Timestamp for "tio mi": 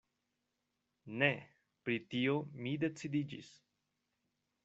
2.13-2.73